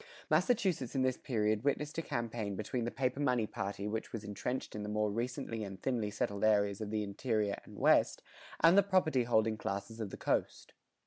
[0.31, 4.73] Massachusetts in this period witnessed a campaign between the paper money party which was entrenched
[4.75, 8.23] in the more recently and thinly settled areas of the interior and west,
[8.61, 10.73] and the property holding classes of the coast.